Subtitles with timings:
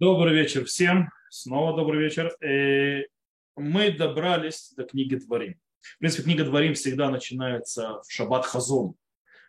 [0.00, 1.08] Добрый вечер всем.
[1.30, 2.36] Снова добрый вечер.
[2.44, 3.04] Э,
[3.54, 5.54] мы добрались до книги Дворим.
[5.82, 8.96] В принципе, книга Дворим всегда начинается в Шаббат Хазон.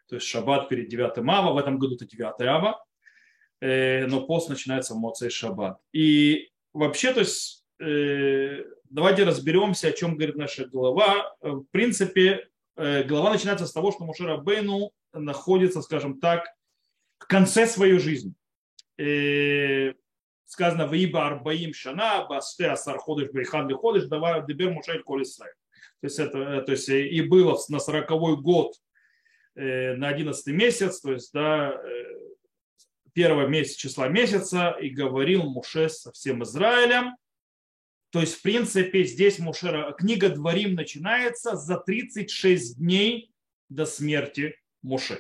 [0.08, 1.52] То есть Шаббат перед 9 Ава.
[1.52, 2.86] В этом году это 9 Ава.
[3.60, 5.79] Э, но пост начинается в Моцей Шаббат.
[5.94, 11.36] И вообще, то есть, э, давайте разберемся, о чем говорит наша глава.
[11.42, 16.46] В принципе, глава начинается с того, что Мушера Бейну находится, скажем так,
[17.18, 18.36] в конце своей жизни
[20.45, 25.45] сказано «Ваиба арбаим шана, басте асар ходыш бейхан ходыш, давай дебер мушель коль То
[26.02, 28.73] есть, это, то есть и было на сороковой год,
[29.55, 32.16] э, на одиннадцатый месяц, то есть да, э,
[33.13, 37.16] первого месяца, числа месяца, и говорил Муше со всем Израилем.
[38.12, 43.31] То есть, в принципе, здесь Мушера, книга Дворим начинается за 36 дней
[43.70, 45.20] до смерти Муше.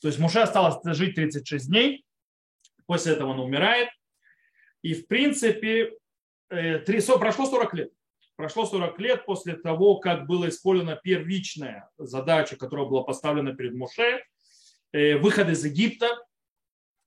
[0.00, 2.04] То есть Муше осталось жить 36 дней,
[2.92, 3.88] После этого он умирает.
[4.82, 5.92] И в принципе,
[6.50, 7.92] 3, э, прошло 40 лет.
[8.36, 14.22] Прошло 40 лет после того, как была исполнена первичная задача, которая была поставлена перед Моше,
[14.92, 16.06] э, выход из Египта.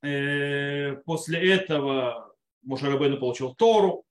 [0.02, 4.06] Э, после этого Моше Рабейну получил Тору,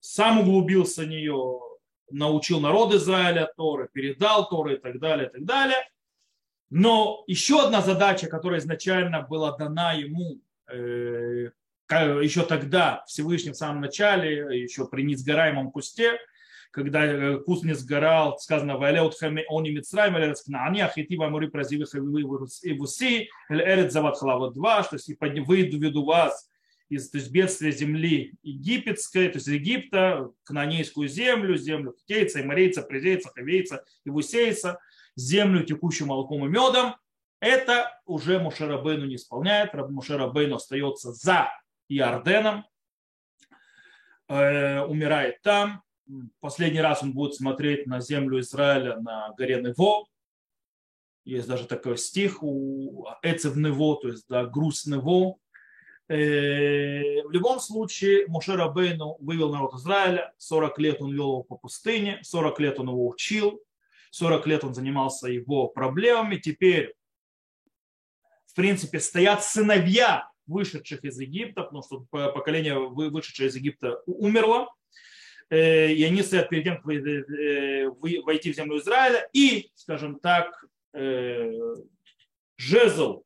[0.00, 1.60] сам углубился в нее,
[2.10, 5.88] научил народ Израиля Торы, передал Торы и так далее, и так далее.
[6.68, 14.60] Но еще одна задача, которая изначально была дана ему еще тогда, Всевышний в самом начале,
[14.60, 16.18] еще при несгораемом кусте,
[16.76, 21.86] когда э, куст не сгорал, сказано, «Валеут хэме они Мицраим, элерец кнаани, ахити вамури празивы
[21.86, 22.20] хэвивы
[22.62, 26.50] и вуси, элерец зават халава два, что если выведу вас
[26.88, 33.30] из то есть бедствия земли египетской, то есть Египта, кнанейскую землю, землю хитейца, имарейца, презейца,
[33.34, 34.78] хавейца и вусейца,
[35.16, 36.94] землю, текущую молоком и медом,
[37.40, 39.74] это уже Мушерабейну не исполняет.
[39.74, 41.50] Мушерабейну остается за
[41.88, 42.64] Иорденом,
[44.28, 45.82] э, умирает там.
[46.40, 50.06] Последний раз он будет смотреть на землю Израиля на горе Нево.
[51.24, 55.36] Есть даже такой стих у Эцев Нево, то есть да, груз Нево.
[56.08, 61.56] Э, в любом случае, Мушер Абейну вывел народ Израиля, 40 лет он вел его по
[61.56, 63.60] пустыне, 40 лет он его учил,
[64.10, 66.36] 40 лет он занимался его проблемами.
[66.36, 66.94] Теперь
[68.56, 74.72] принципе, стоят сыновья вышедших из Египта, потому что поколение вышедшее из Египта умерло,
[75.50, 77.88] э, и они стоят перед тем, как э,
[78.24, 81.52] войти в землю Израиля, и, скажем так, э,
[82.56, 83.24] жезл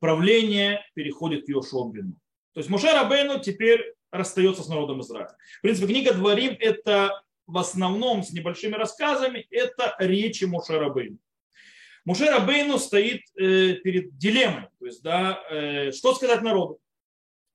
[0.00, 2.14] правления переходит к Йошуабину.
[2.54, 5.34] То есть Мушер Абейну теперь расстается с народом Израиля.
[5.58, 11.18] В принципе, книга Дворим– это в основном с небольшими рассказами, это речи Мушер Абейну.
[12.04, 16.80] Муше Рабейну стоит э, перед дилеммой, то есть, да, э, что сказать народу,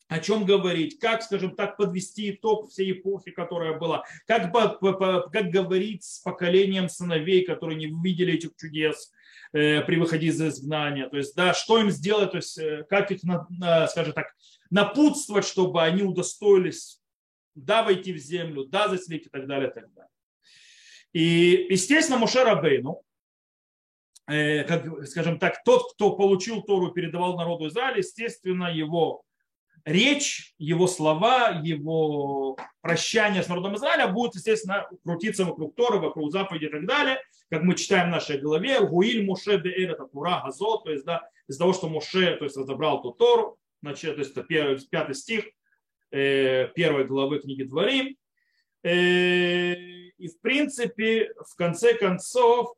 [0.08, 6.06] о чем говорить, как, скажем так, подвести итог всей эпохи, которая была, как, как говорить
[6.06, 9.12] с поколением сыновей, которые не видели этих чудес
[9.52, 12.58] э, при выходе из изгнания, то есть, да, что им сделать, то есть,
[12.90, 13.20] как их,
[13.90, 14.34] скажем так,
[14.70, 17.02] напутствовать, чтобы они удостоились,
[17.54, 20.10] да, войти в землю, да, заселить и так далее, и так далее.
[21.12, 23.07] И, естественно, Муше Рабейну, Э,
[24.28, 29.24] как, скажем так, тот, кто получил Тору, передавал народу Израиля, естественно, его
[29.88, 36.66] речь, его слова, его прощание с народом Израиля будет, естественно, крутиться вокруг Торы, вокруг заповеди
[36.66, 40.78] и так далее, как мы читаем в нашей голове, Гуиль Муше де это Тура Газо,
[40.84, 44.32] то есть да, из-за того, что Муше то есть, разобрал ту Тору, значит, то есть
[44.32, 45.46] это первый, пятый стих
[46.12, 48.18] э, первой главы книги Дворим,
[48.84, 49.74] э,
[50.18, 52.74] и в принципе, в конце концов,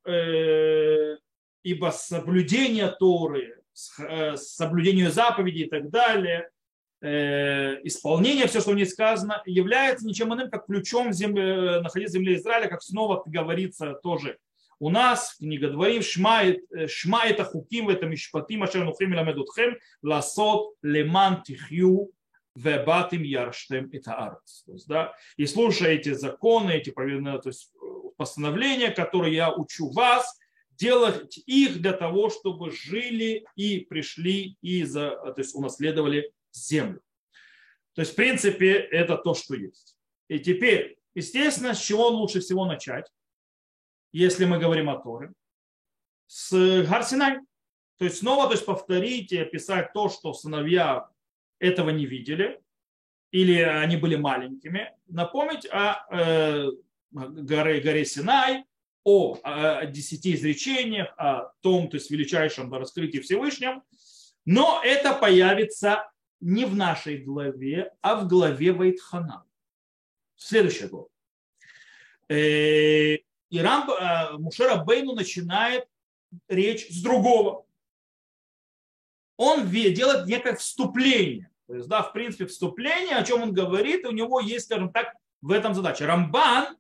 [1.69, 3.62] ибо соблюдение Торы,
[4.00, 6.50] э, соблюдение заповедей и так далее,
[7.02, 12.18] э, исполнение, все, что в ней сказано, является ничем иным, как ключом земли, э, находиться
[12.18, 14.38] в Израиля, как снова говорится тоже
[14.80, 21.44] у нас, в книге Дворим, шма это хуким, это мишпатим, ашер нухим ламедутхем, ласот леман
[21.44, 22.12] тихью
[22.56, 24.63] вебатим ярштем это арц.
[24.63, 27.74] То есть, да, и слушайте законы, эти то есть,
[28.18, 30.38] постановления, которые я учу вас,
[30.80, 37.02] делать их для того, чтобы жили и пришли и за, то есть унаследовали землю.
[37.94, 39.98] То есть, в принципе, это то, что есть.
[40.30, 43.12] И теперь, естественно, с чего лучше всего начать,
[44.14, 45.34] если мы говорим о Торе?
[46.28, 46.52] С
[46.88, 47.40] Гарсинай.
[47.98, 51.10] То есть снова то есть повторить и описать то, что сыновья
[51.60, 52.62] этого не видели,
[53.32, 54.94] или они были маленькими.
[55.08, 56.70] Напомнить о э,
[57.12, 58.64] горе, горе Синай,
[59.10, 63.84] о десяти изречениях, о том, то есть величайшем раскрытии Всевышнем,
[64.46, 66.10] но это появится
[66.40, 69.46] не в нашей главе, а в главе Вайтхана.
[70.36, 71.08] Следующая глава.
[72.30, 75.88] Э, и Рам, э, Мушера Бейну начинает
[76.48, 77.66] речь с другого.
[79.38, 81.50] Он делает некое вступление.
[81.68, 85.14] То есть, да, в принципе, вступление, о чем он говорит, у него есть, скажем так,
[85.42, 86.06] в этом задача.
[86.06, 86.78] Рамбан,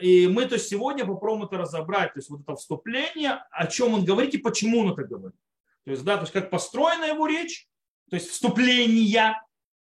[0.00, 4.04] и мы то сегодня попробуем это разобрать, то есть вот это вступление, о чем он
[4.04, 5.38] говорит и почему он это говорит.
[5.84, 7.68] То есть, да, то есть как построена его речь,
[8.10, 9.40] то есть вступление,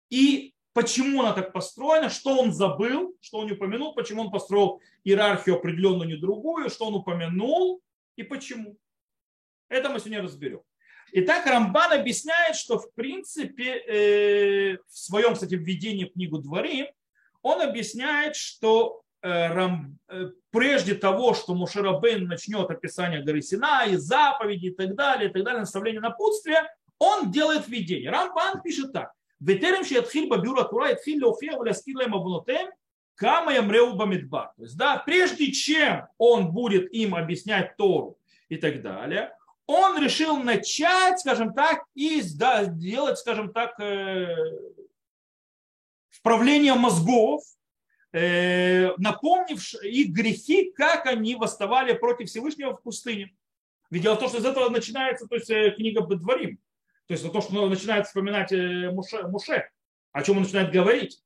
[0.09, 4.81] и почему она так построена, что он забыл, что он не упомянул, почему он построил
[5.03, 7.81] иерархию определенную, не другую, что он упомянул
[8.15, 8.77] и почему.
[9.69, 10.61] Это мы сегодня разберем.
[11.11, 16.93] Итак, Рамбан объясняет, что в принципе э, в своем, кстати, введении в книгу Дворы
[17.41, 19.49] он объясняет, что Э,
[20.07, 25.33] э, прежде того, что Мушерабейн начнет описание горы Сина и заповеди и так далее, и
[25.33, 28.11] так далее, наставление напутствия, он делает видение.
[28.11, 29.11] Рамбан пишет так.
[29.41, 32.69] Ветерем шиятхиль бабюра тура ятхиль леофия валяскирлем абунотем
[33.15, 34.53] кама ямреу бамидбар.
[34.55, 38.17] То есть, да, прежде чем он будет им объяснять Тору
[38.47, 39.35] и так далее,
[39.65, 44.27] он решил начать, скажем так, и да, делать, скажем так, э,
[46.09, 47.43] вправление мозгов–
[48.11, 53.33] напомнив их грехи, как они восставали против Всевышнего в пустыне.
[53.89, 56.57] Ведь дело в том, что из этого начинается то есть, э, книга Бедворим.
[57.07, 59.69] То есть то, что начинает вспоминать э, Муше, Муше,
[60.11, 61.19] о чем он начинает говорить.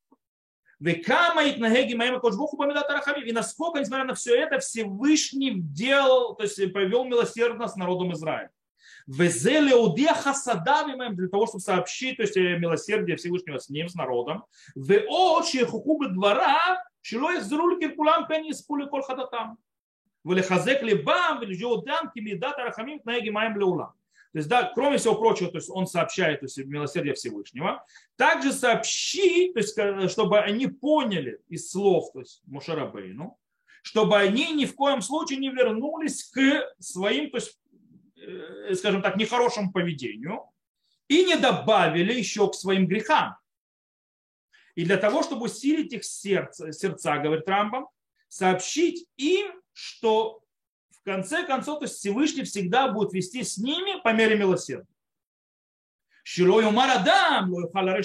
[0.80, 1.02] И
[3.32, 8.50] насколько, несмотря на все это, Всевышний делал, то есть повел милосердно с народом Израиля
[11.16, 14.46] для того, чтобы сообщить, то есть э, милосердие Всевышнего с ним, с народом.
[16.14, 16.84] двора,
[19.28, 19.58] там.
[24.34, 27.86] то есть, да, кроме всего прочего, то есть он сообщает то есть, милосердие Всевышнего.
[28.16, 33.38] Также сообщи, то есть, э, чтобы они поняли из слов то есть, Мушарабейну,
[33.84, 36.40] чтобы они ни в коем случае не вернулись к
[36.80, 37.60] своим то есть,
[38.76, 40.44] скажем так, нехорошему поведению
[41.08, 43.36] и не добавили еще к своим грехам.
[44.76, 47.88] И для того, чтобы усилить их сердце, сердца, говорит Рамбам,
[48.28, 50.42] сообщить им, что
[50.90, 54.88] в конце концов, то есть Всевышний всегда будет вести с ними по мере милосердия.
[56.24, 58.02] Шилой умар Адам, Адам,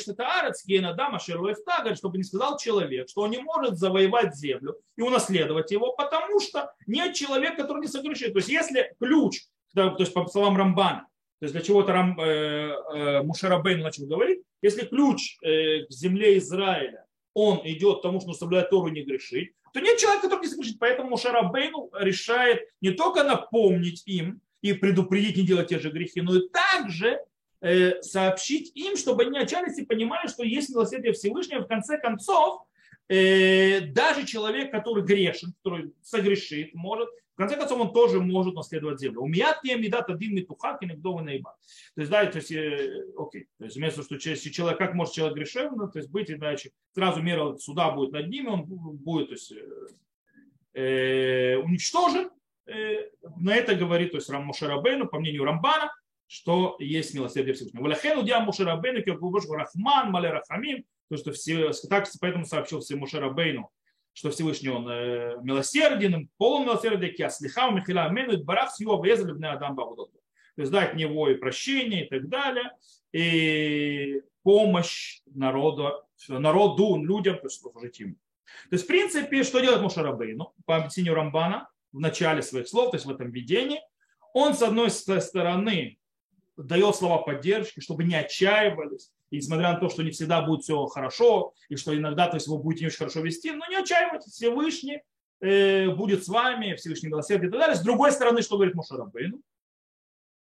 [1.94, 6.74] чтобы не сказал человек, что он не может завоевать землю и унаследовать его, потому что
[6.88, 8.32] нет человека, который не согрешит.
[8.32, 9.44] То есть если ключ,
[9.74, 11.08] то есть по словам Рамбана,
[11.40, 16.38] то есть для чего-то Рам, э, э, Мушарабейн начал говорить, если ключ э, к земле
[16.38, 17.04] Израиля,
[17.34, 20.78] он идет к тому, что соблюдать Тору не грешить, то нет человека, который не согрешит.
[20.80, 26.34] Поэтому Шарабейну решает не только напомнить им и предупредить не делать те же грехи, но
[26.34, 27.20] и также
[27.60, 31.60] э, сообщить им, чтобы они отчаялись и понимали, что есть милосердие Всевышнего.
[31.60, 32.62] В конце концов,
[33.08, 37.08] э, даже человек, который грешен, который согрешит, может,
[37.38, 39.22] конце концов, он тоже может наследовать землю.
[39.22, 41.56] У меня тем не дат один митуха, кинегдовый наиба.
[41.94, 43.46] То есть, да, то есть, э, окей.
[43.58, 47.56] То есть, вместо что человек, как может человек грешен, то есть быть, иначе сразу мера
[47.56, 49.52] суда будет над ними, он будет то есть,
[50.74, 52.30] э, уничтожен.
[52.66, 55.92] Э, на это говорит то есть, Рам Мушарабейну, по мнению Рамбана,
[56.26, 57.84] что есть милосердие Всевышнего.
[57.84, 63.70] Валяхену диам Мушарабейну, как Рахман, Мале Рахамим, то, что все, так, поэтому сообщил все Мушарабейну,
[64.18, 69.76] что Всевышний он э, милосерден, полон милосердия, киаслиха, михила, мену, барах, сьюа, везали, бне адам,
[69.76, 70.18] бабудоту.
[70.56, 72.72] То есть дать него и прощение и так далее,
[73.12, 78.16] и помощь народу, народу людям, то есть служить ему.
[78.68, 82.96] То есть, в принципе, что делает Мушарабейну, по объяснению Рамбана, в начале своих слов, то
[82.96, 83.80] есть в этом видении,
[84.34, 85.96] он, с одной стороны,
[86.56, 90.86] дает слова поддержки, чтобы не отчаивались, и несмотря на то, что не всегда будет все
[90.86, 94.32] хорошо, и что иногда то есть, вы будете не очень хорошо вести, но не отчаивайтесь,
[94.32, 95.02] Всевышний
[95.40, 97.76] э, будет с вами, Всевышний милосердие и так далее.
[97.76, 99.40] С другой стороны, что говорит Мушарабейну?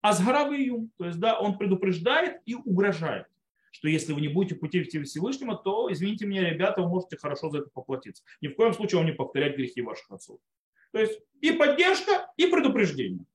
[0.01, 3.25] Азгаравиюм, то есть да, он предупреждает и угрожает,
[3.72, 7.60] что если вы не будете пути Всевышнего, то, извините меня, ребята, вы можете хорошо за
[7.60, 8.24] это поплатиться.
[8.41, 10.39] Ни в коем случае вам не повторять грехи ваших отцов.
[10.91, 13.25] То есть и поддержка, и предупреждение.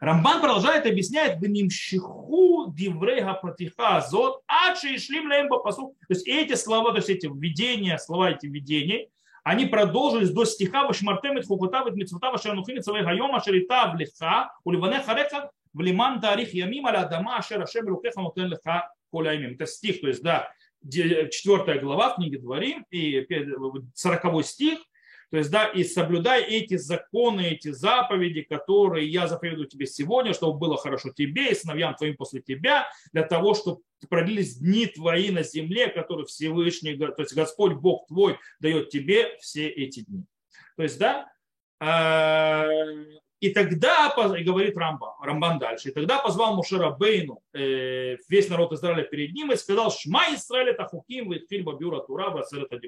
[0.00, 5.96] Рамбан продолжает объяснять, «Внимщиху диврейга патиха азот, ачи и шлим лемба посу».
[6.08, 9.08] То есть эти слова, то есть эти введения, слова эти введения,
[9.42, 13.92] они продолжились до стиха «Вашмартем et хукутав et митцвотав ашер анухин цавей хайом ашер ита
[13.94, 19.54] влеха уливане хареха влиман тарих ямим аля адама ашер ашем рукеха нотен леха коля имим».
[19.54, 20.50] Это стих, то есть, да,
[20.84, 23.26] четвертая глава в книге Дворим и
[23.94, 24.78] сороковой стих,
[25.30, 30.58] То есть, да, и соблюдай эти законы, эти заповеди, которые я заповедую тебе сегодня, чтобы
[30.58, 35.42] было хорошо тебе и сыновьям твоим после тебя, для того, чтобы продлились дни твои на
[35.42, 40.24] земле, которые Всевышний, то есть Господь Бог твой дает тебе все эти дни.
[40.76, 41.28] То есть, да,
[41.80, 42.66] а,
[43.46, 49.04] и тогда, говорит Рамбан, Рамбан дальше, и тогда позвал Мушера Бейну э, весь народ Израиля
[49.04, 52.78] перед ним и сказал, Шма Израиль это хуким, фильма бюра тура, это То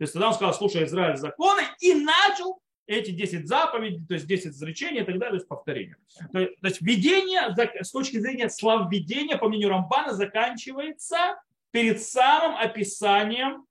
[0.00, 4.48] есть тогда он сказал, слушай, Израиль законы, и начал эти 10 заповедей, то есть 10
[4.48, 5.96] изречений и так далее, то есть повторение.
[6.32, 11.40] То есть введение с точки зрения слов введения, по мнению Рамбана, заканчивается
[11.70, 13.64] перед самым описанием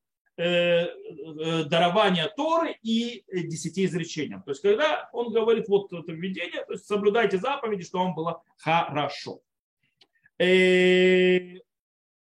[1.65, 4.41] дарования Торы и десяти изречениям.
[4.43, 8.41] То есть, когда он говорит вот это введение, то есть соблюдайте заповеди, что вам было
[8.57, 9.41] хорошо.
[10.39, 11.59] Э,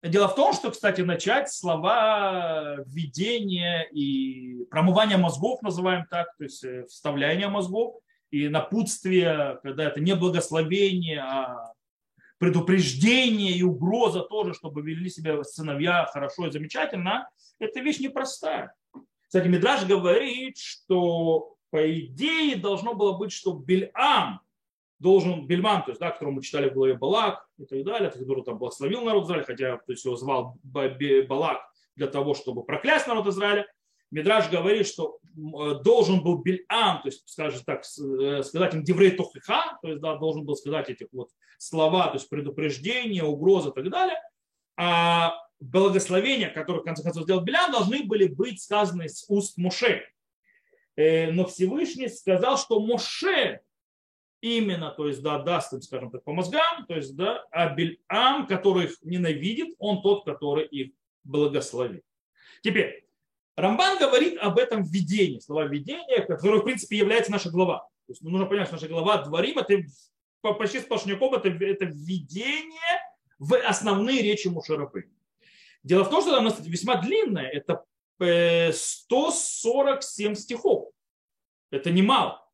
[0.03, 6.63] Дело в том, что, кстати, начать слова введения и промывания мозгов, называем так, то есть
[6.87, 7.95] вставляние мозгов,
[8.29, 11.73] и напутствие, когда это не благословение, а
[12.37, 18.73] предупреждение и угроза тоже, чтобы вели себя сыновья хорошо и замечательно, это вещь непростая.
[19.27, 24.41] Кстати, Мидраж говорит, что по идее должно было быть, что Бельам
[24.99, 28.43] должен, Бельман, то есть, да, которого мы читали в главе Балак и так далее, который
[28.43, 31.59] там благословил народ Израиля, хотя то есть, его звал Балак
[31.95, 33.67] для того, чтобы проклясть народ Израиля,
[34.11, 39.11] Мидраж говорит, что э, должен был Бельам, то есть, скажем так, э, сказать им Деврей
[39.11, 43.73] Тохиха, то есть, да, должен был сказать эти вот слова, то есть предупреждение, угроза и
[43.73, 44.17] так далее,
[44.77, 50.05] а благословения, которые, в конце концов, сделал Белям, должны были быть сказаны с уст Моше.
[50.95, 53.61] Э, но Всевышний сказал, что Моше
[54.41, 58.45] именно, то есть, да, даст им, скажем так, по мозгам, то есть, да, а Бельам,
[58.47, 60.91] который их ненавидит, он тот, который их
[61.23, 62.03] благословит.
[62.61, 63.04] Теперь,
[63.55, 67.87] Рамбан говорит об этом введении, слова введения, которое, в принципе, является наша глава.
[68.07, 69.83] То есть, нужно понять, что наша глава Дворим, это
[70.41, 73.01] почти сплошняком, это, это введение
[73.39, 75.09] в основные речи Мушарапы.
[75.83, 77.83] Дело в том, что она весьма длинная, это
[78.19, 80.91] 147 э, стихов.
[81.69, 82.45] Это немало.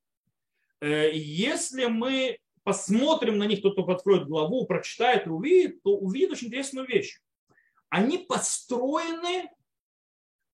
[0.81, 6.47] Э, если мы посмотрим на них, кто-то откроет главу, прочитает и увидит, то увидит очень
[6.47, 7.19] интересную вещь.
[7.89, 9.49] Они построены,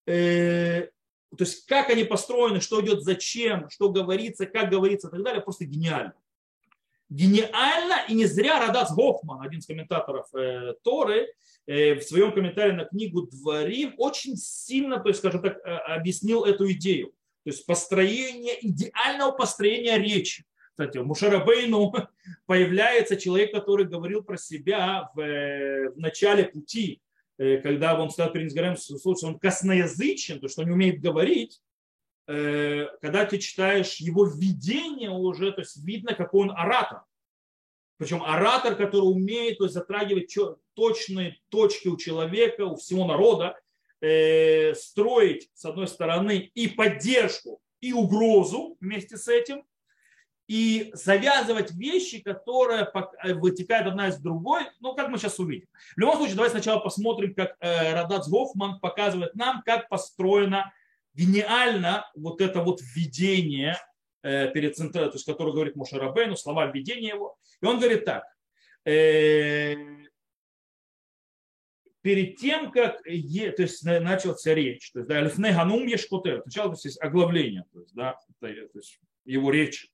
[0.08, 0.90] э,
[1.38, 5.42] то есть как они построены, что идет зачем, что говорится, как говорится и так далее,
[5.42, 6.14] просто гениально
[7.10, 11.28] гениально, и не зря Радац Гофман, один из комментаторов э, Торы,
[11.66, 16.44] э, в своем комментарии на книгу Дворим очень сильно, то есть, скажем так, э, объяснил
[16.44, 17.08] эту идею.
[17.44, 20.44] То есть построение, идеального построения речи.
[20.72, 21.94] Кстати, у Мушарабейну
[22.46, 27.02] появляется человек, который говорил про себя в, э, в начале пути,
[27.38, 28.76] когда он стал перед Изгарем,
[29.24, 31.62] он косноязычен, то, что он не умеет говорить,
[32.28, 37.04] Э, когда ты читаешь его видение уже, то есть видно, какой он оратор.
[37.98, 40.36] Причем оратор, который умеет то есть, затрагивать
[40.74, 43.58] точные точки у человека, у всего народа,
[44.02, 49.64] э, строить, с одной стороны, и поддержку, и угрозу вместе с этим,
[50.48, 52.90] и завязывать вещи, которые
[53.24, 55.68] э, вытекают одна из другой, ну, как мы сейчас увидим.
[55.96, 60.72] В любом случае, давайте сначала посмотрим, как Радац Гофман показывает нам, как построена
[61.18, 63.78] гениально вот это вот введение
[64.22, 67.38] э, перед центром, то есть, который говорит Мушарабейну, слова введения его.
[67.62, 68.24] И он говорит так,
[68.86, 69.76] э,
[72.02, 76.76] перед тем, как е, то есть, начался речь, то есть, да, Лифне Ганум Ешкутер, сначала
[76.76, 79.90] то есть, оглавление, то есть, да, то есть, его речь.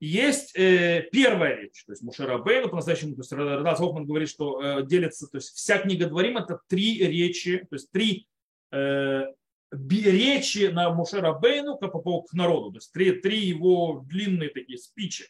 [0.00, 4.86] Есть э, первая речь, то есть Мушарабейну, по-настоящему, то есть Радас Хофман говорит, что э,
[4.86, 8.26] делится, то есть вся книга Дворим это три речи, то есть три
[8.72, 9.24] э,
[9.72, 12.72] речи на Мушера Бейну к, к народу.
[12.72, 15.26] То есть три, три его длинные такие спичи.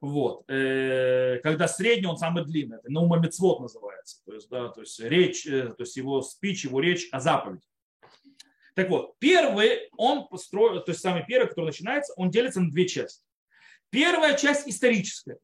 [0.00, 0.44] Вот.
[0.48, 2.78] Э, когда средний, он самый длинный.
[2.78, 4.22] Это Наума Мецвод называется.
[4.26, 7.62] То есть, да, то есть речь, э, то есть его спич, его речь о заповеди.
[8.74, 12.88] Так вот, первый, он построил, то есть самый первый, который начинается, он делится на две
[12.88, 13.23] части.
[13.94, 15.38] Первая часть историческая.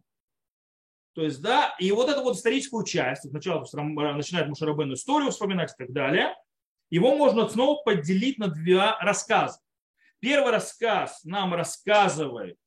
[1.14, 5.84] То есть, да, и вот эту вот историческую часть, сначала начинает Мушарабену историю вспоминать и
[5.84, 6.34] так далее–
[6.90, 9.60] его можно снова поделить на два рассказа.
[10.18, 12.58] Первый рассказ нам рассказывает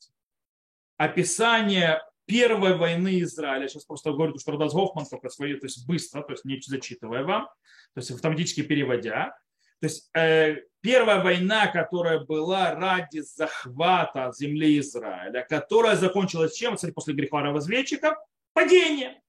[0.98, 3.68] описание первой войны Израиля.
[3.68, 7.24] Сейчас просто говорю, что Радас Гофман только свои, то есть быстро, то есть не зачитывая
[7.24, 7.46] вам,
[7.94, 9.38] то есть автоматически переводя.
[9.84, 16.78] То есть э, первая война, которая была ради захвата земли Израиля, которая закончилась чем?
[16.78, 18.16] Кстати, после греха разведчиков,
[18.54, 19.22] падение.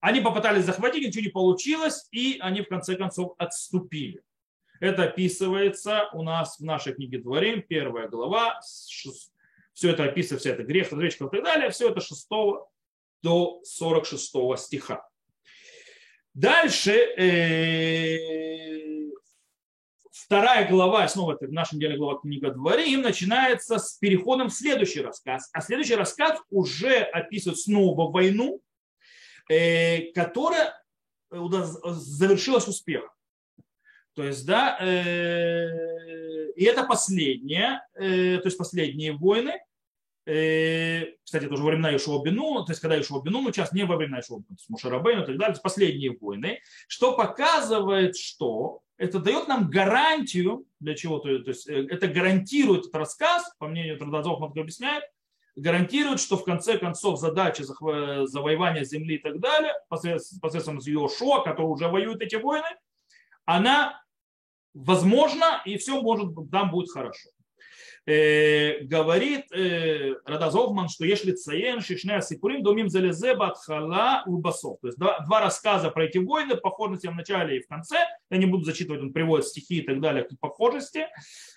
[0.00, 4.24] Они попытались захватить, ничего не получилось, и они в конце концов отступили.
[4.80, 10.64] Это описывается у нас в нашей книге Дворим, первая глава, все это описывается, вся это
[10.64, 12.28] грех, разречков и так далее, все это 6
[13.22, 15.08] до 46 стиха.
[16.34, 18.40] Дальше э,
[20.24, 25.00] вторая глава, снова это в нашем деле глава книга Дворим, начинается с переходом в следующий
[25.00, 25.48] рассказ.
[25.52, 28.60] А следующий рассказ уже описывает снова войну,
[29.48, 30.74] э, которая
[31.30, 33.10] завершилась успехом.
[34.14, 39.62] То есть, да, э, и это последнее, э, то есть последние войны,
[40.26, 43.84] э, кстати, это уже во времена Ишуа Бену, то есть когда Ишуа Бену сейчас не
[43.84, 49.48] во времена Ишуа Бену, Мушарабейну и так далее, последние войны, что показывает, что это дает
[49.48, 55.02] нам гарантию, для чего, то, есть это гарантирует этот рассказ, по мнению он объясняет,
[55.56, 61.88] гарантирует, что в конце концов задача завоевания земли и так далее, посредством Йошуа, который уже
[61.88, 62.68] воюет эти войны,
[63.46, 64.02] она
[64.74, 67.30] возможно, и все может там будет хорошо.
[68.10, 74.80] Э, говорит э, Радазовман, что если цаен, шишне, сикурим, домим залезе, батхала, убасов.
[74.80, 77.98] То есть два, два рассказа про эти войны, похожности в начале и в конце.
[78.28, 81.06] Я не буду зачитывать, он приводит стихи и так далее к похожести.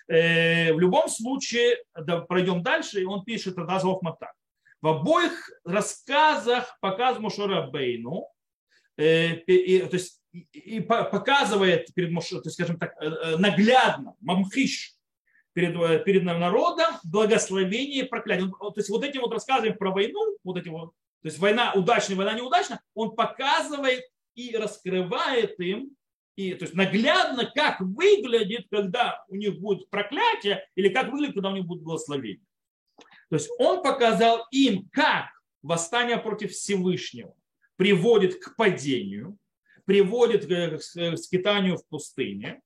[0.06, 4.34] Э, в любом случае, да, пройдем дальше, и он пишет Радазовман так.
[4.80, 8.28] В обоих рассказах показывает Мушарабейну,
[8.96, 10.20] э, то есть
[10.52, 14.93] и показывает перед, то есть, скажем так, э, э, наглядно, мамхиш,
[15.54, 18.50] перед, э, перед народом благословение и проклятие.
[18.50, 20.90] То есть вот этим вот рассказываем про войну, вот эти вот,
[21.22, 24.02] то есть война удачная, война неудачная, он показывает
[24.34, 25.96] и раскрывает им,
[26.36, 31.50] и, то есть наглядно, как выглядит, когда у них будет проклятие, или как выглядит, когда
[31.50, 32.44] у них будет благословение.
[33.30, 35.28] То есть он показал им, как
[35.62, 37.34] восстание против Всевышнего
[37.76, 39.38] приводит к падению,
[39.84, 42.60] приводит к скитанию в пустыне,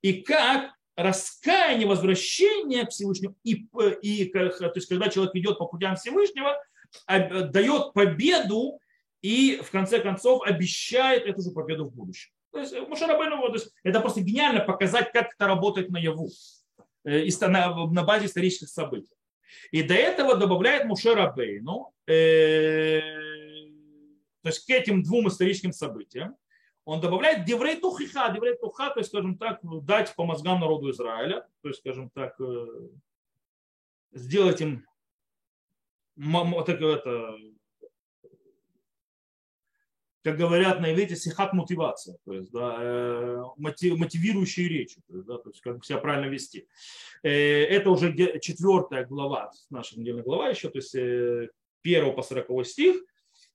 [0.00, 3.66] и как раскаяние, возвращение к Всевышнему, и,
[4.02, 4.44] и то
[4.74, 6.56] есть, когда человек идет по путям Всевышнего,
[7.08, 8.78] дает победу
[9.22, 12.30] и в конце концов обещает эту же победу в будущем.
[12.52, 16.28] То есть, Мушарабейну, то есть, это просто гениально показать, как это работает наяву
[17.04, 19.14] э, на базе исторических событий.
[19.70, 23.00] И до этого добавляет Мушарабейну, э,
[24.42, 26.36] то есть к этим двум историческим событиям,
[26.84, 31.46] он добавляет деврей тухиха, деврей туха, то есть, скажем так, дать по мозгам народу Израиля,
[31.62, 32.66] то есть, скажем так, э,
[34.12, 34.84] сделать им
[36.16, 37.36] так, это,
[40.24, 45.38] как говорят на иврите, сихат мотивация, то есть да, э, мотивирующие речи, то есть, да,
[45.38, 46.66] то есть как себя правильно вести.
[47.22, 50.94] Э, это уже четвертая глава, наша недельная глава еще, то есть
[51.80, 53.02] первого по 40 стих,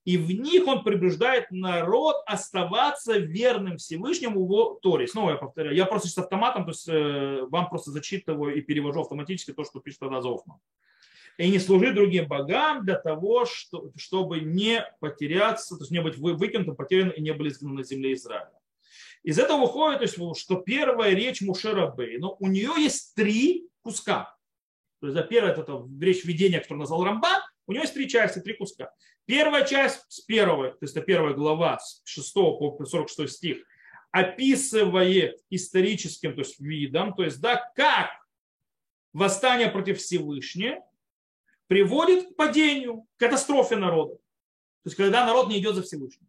[0.08, 5.06] и в них он предупреждает народ оставаться верным Всевышнему в Торе.
[5.06, 9.02] Снова я повторяю, я просто с автоматом, то есть э, вам просто зачитываю и перевожу
[9.02, 10.60] автоматически то, что пишет Ада Зофман.
[11.38, 16.17] И не служить другим богам для того, что, чтобы не потеряться, то есть не быть
[16.17, 18.58] выкинутым, потерянным и не были изгнаны на земле Израиля.
[19.24, 23.67] Из этого выходит, то есть, что первая речь Мушера Бей, но у нее есть три
[23.82, 24.38] куска.
[25.02, 28.40] То есть, да, первая это речь введения, которую назвал Рамбан, у него есть три части,
[28.40, 28.92] три куска.
[29.26, 33.58] Первая часть с первого, то есть первая глава с 6 по 46 стих,
[34.12, 38.10] описывает историческим то есть видом, то есть да, как
[39.12, 40.82] восстание против Всевышнего
[41.68, 44.16] приводит к падению, к катастрофе народа.
[44.16, 44.22] То
[44.86, 46.28] есть когда народ не идет за Всевышним.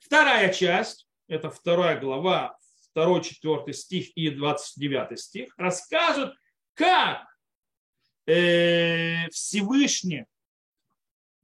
[0.00, 2.56] Вторая часть, это вторая глава,
[2.94, 6.36] 2, 4 стих и 29 стих, рассказывают,
[6.74, 7.26] как
[8.26, 10.26] э, Всевышний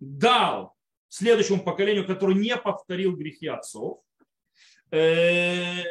[0.01, 0.75] дал
[1.09, 4.01] следующему поколению, который не повторил грехи отцов,
[4.91, 5.83] э,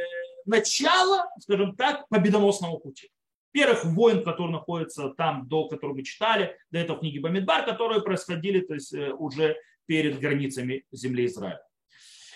[0.45, 3.09] начало, скажем так, победоносного пути.
[3.51, 8.59] Первых войн, которые находятся там, до которых мы читали, до этого книги Бамидбар, которые происходили
[8.59, 11.61] то есть, э, уже перед границами земли Израиля.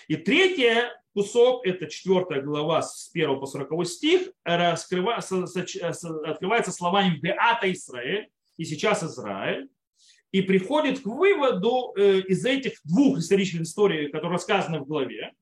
[0.08, 5.44] И третий кусок, это четвертая глава с 1 по 40 стих, раскрывается,
[6.24, 9.68] открывается словами «Беата Израиль», и сейчас Израиль,
[10.32, 15.34] и приходит к выводу э, из этих двух исторических историй, которые рассказаны в главе,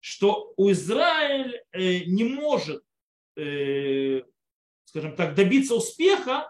[0.00, 2.82] что у Израиля э, не может,
[3.36, 4.22] э,
[4.84, 6.48] скажем так, добиться успеха,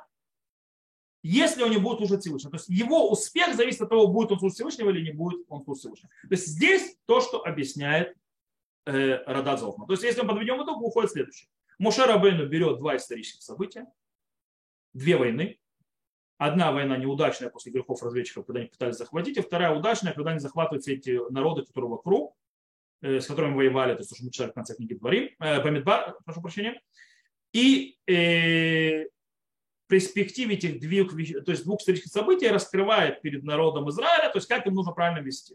[1.25, 2.53] если он не будет служить Всевышнему.
[2.53, 5.65] То есть его успех зависит от того, будет он служить Всевышнего или не будет он
[5.65, 6.11] служить Всевышнего.
[6.23, 8.17] То есть здесь то, что объясняет
[8.85, 9.87] Радат Золфман.
[9.87, 11.49] То есть если мы подведем итог, выходит следующее.
[11.79, 13.87] Муше Рабейну берет два исторических события,
[14.93, 15.61] две войны,
[16.39, 20.41] Одна война неудачная после грехов разведчиков, когда они пытались захватить, и вторая удачная, когда они
[20.41, 22.35] захватывают все эти народы, которые вокруг,
[23.03, 26.17] э, с которыми воевали, то есть, что мы читали в конце книги Дворим, э, Бамидбар,
[26.25, 26.81] прошу прощения.
[27.53, 29.05] И э,
[29.93, 31.11] перспективе этих двух,
[31.45, 35.23] то есть двух исторических событий раскрывает перед народом Израиля, то есть как им нужно правильно
[35.23, 35.55] вести.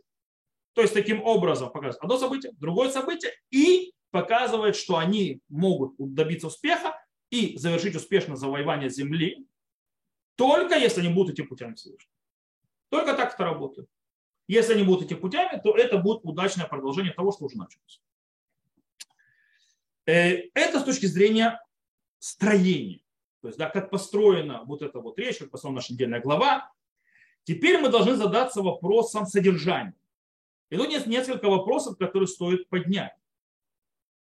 [0.74, 6.48] То есть таким образом показывает одно событие, другое событие и показывает, что они могут добиться
[6.48, 6.96] успеха
[7.32, 9.48] и завершить успешно завоевание земли,
[10.38, 12.14] только если они будут идти путями Всевышнего.
[12.90, 13.90] Только так это работает.
[14.48, 18.02] Если они будут идти путями, то это будет удачное продолжение того, что уже началось.
[20.06, 21.62] Э, это с точки зрения
[22.20, 23.02] строения.
[23.42, 26.72] То есть, да, как построена вот эта вот речь, как построена наша недельная глава.
[27.44, 29.96] Теперь мы должны задаться вопросом содержания.
[30.70, 33.14] И тут есть несколько вопросов, которые стоит поднять.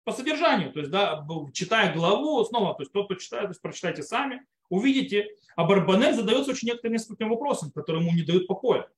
[0.03, 3.61] По содержанию, то есть, да, читая главу, снова, то есть, тот, кто читает, то есть,
[3.61, 8.89] прочитайте сами, увидите, а Барбанель задается очень некоторым нескольким вопросам, которые ему не дают покоя.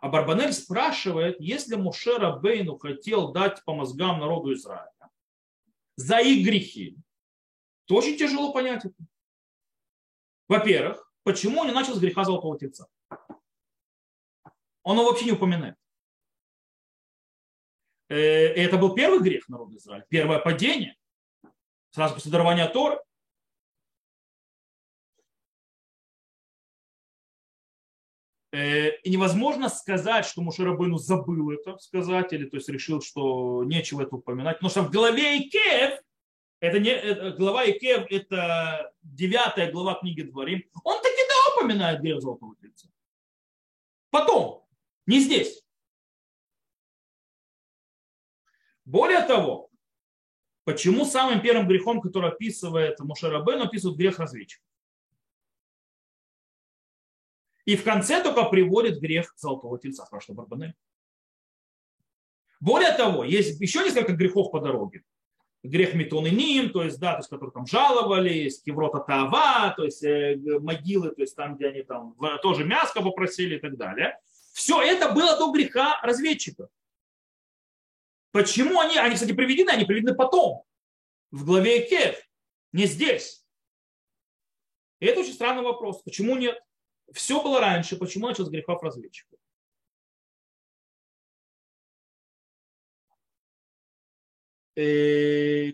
[0.00, 4.90] А Барбанель спрашивает, если Мушера Бейну хотел дать по мозгам народу Израиля
[5.96, 6.96] за их грехи,
[7.84, 8.96] то очень тяжело понять это.
[10.48, 12.88] Во-первых, почему он не начал с греха Золотого Тельца?
[14.82, 15.76] Он его вообще не упоминает.
[18.08, 20.96] Э, это был первый грех народа Израиля, первое падение,
[21.90, 22.98] сразу после дарования Торы.
[28.52, 34.16] И невозможно сказать, что Мушарабыну забыл это сказать, или то есть решил, что нечего это
[34.16, 34.58] упоминать.
[34.58, 35.98] Потому что в голове Икеев,
[36.60, 42.20] это не, это, глава Икеев, это девятая глава книги Дворим, он таки да упоминает грех
[42.20, 42.88] золотого тельца.
[44.10, 44.66] Потом,
[45.06, 45.64] не здесь.
[48.84, 49.70] Более того,
[50.64, 54.62] почему самым первым грехом, который описывает Мушарабен, описывает грех разведчика?
[57.64, 60.74] И в конце только приводит грех золотого тельца, спрашивает Барбанель.
[62.60, 65.02] Более того, есть еще несколько грехов по дороге.
[65.64, 69.84] Грех Метон и Ним, то есть, да, то есть, которые там жаловались, Кеврота Тава, то
[69.84, 74.18] есть э, могилы, то есть там, где они там тоже мяско попросили и так далее.
[74.52, 76.68] Все это было до греха разведчиков.
[78.32, 80.64] Почему они, они, кстати, приведены, они приведены потом,
[81.30, 82.20] в главе Кев,
[82.72, 83.44] не здесь.
[85.00, 86.02] И это очень странный вопрос.
[86.02, 86.60] Почему нет?
[87.12, 89.38] Все было раньше, почему начал с грехов разведчиков?
[94.74, 95.72] Э,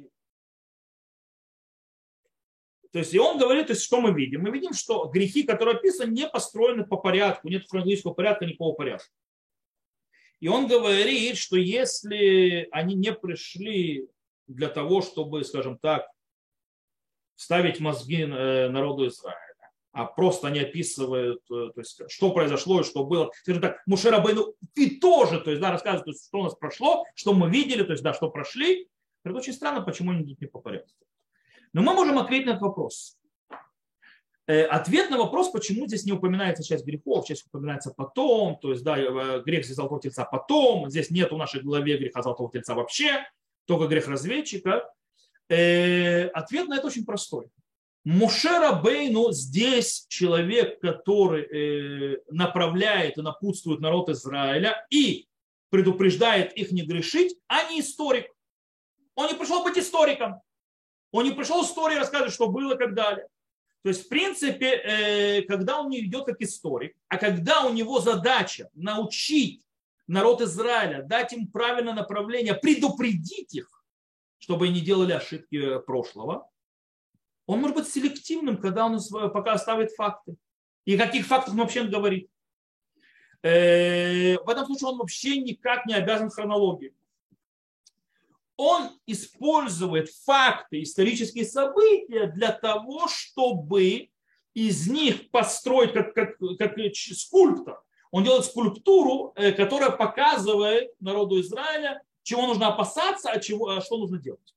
[2.90, 4.42] то есть, и он говорит, то есть, что мы видим?
[4.42, 9.08] Мы видим, что грехи, которые описаны, не построены по порядку, нет хронологического порядка, никакого порядка.
[10.40, 14.08] И он говорит, что если они не пришли
[14.46, 16.08] для того, чтобы, скажем так,
[17.34, 19.47] ставить мозги э, народу Израиля,
[19.98, 23.32] а просто они описывают, э, то есть, что произошло и что было.
[23.42, 26.54] Скажем так, Мушера Бейну и тоже, то есть, да, рассказывают, то есть, что у нас
[26.54, 28.88] прошло, что мы видели, то есть, да, что прошли.
[29.24, 31.04] Это очень странно, почему они идут не по порядку.
[31.72, 33.18] Но мы можем ответить на этот вопрос.
[34.46, 38.84] Э, ответ на вопрос, почему здесь не упоминается часть грехов, часть упоминается потом, то есть,
[38.84, 43.26] да, э, грех золотого тельца потом, здесь нет в нашей главе греха золотого тельца вообще,
[43.64, 44.94] только грех разведчика.
[45.48, 47.46] Ответ на это очень простой.
[48.08, 55.28] Мушера Бейну здесь человек, который э, направляет и напутствует народ Израиля и
[55.68, 58.34] предупреждает их не грешить, а не историк.
[59.14, 60.40] Он не пришел быть историком.
[61.12, 63.28] Он не пришел истории рассказывать, что было и так далее.
[63.82, 68.00] То есть, в принципе, э, когда он не идет как историк, а когда у него
[68.00, 69.66] задача научить
[70.06, 73.84] народ Израиля, дать им правильное направление, предупредить их,
[74.38, 76.48] чтобы они не делали ошибки прошлого,
[77.48, 79.00] он может быть селективным, когда он
[79.32, 80.36] пока ставит факты.
[80.84, 82.30] И о каких фактах он вообще говорит.
[83.42, 86.94] Э, в этом случае он вообще никак не обязан хронологии.
[88.58, 94.10] Он использует факты, исторические события для того, чтобы
[94.52, 97.82] из них построить как, как, как скульптор.
[98.10, 103.96] Он делает скульптуру, э, которая показывает народу Израиля, чего нужно опасаться, а, чего, а что
[103.96, 104.54] нужно делать.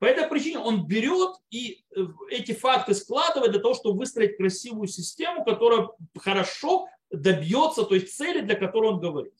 [0.00, 4.88] По этой причине он берет и э, эти факты складывает для того, чтобы выстроить красивую
[4.88, 9.34] систему, которая хорошо добьется той цели, для которой он говорит.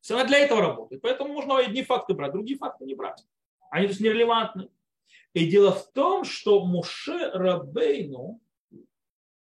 [0.00, 1.02] Все она для этого работает.
[1.02, 3.26] Поэтому можно одни факты брать, другие факты не брать.
[3.70, 4.68] Они то есть нерелевантны.
[5.32, 8.40] И дело в том, что Муше Рабейну